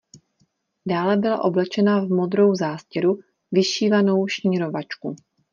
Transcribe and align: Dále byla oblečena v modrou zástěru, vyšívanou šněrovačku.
Dále 0.87 1.17
byla 1.17 1.41
oblečena 1.43 2.05
v 2.05 2.09
modrou 2.09 2.55
zástěru, 2.55 3.19
vyšívanou 3.51 4.27
šněrovačku. 4.27 5.15